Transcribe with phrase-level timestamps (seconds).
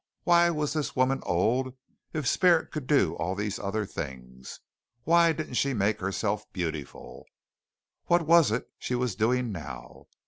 [0.23, 1.75] Why was this woman old,
[2.11, 4.59] if spirit could do all these other things?
[5.03, 7.27] Why didn't she make herself beautiful?
[8.07, 10.07] What was it she was doing now?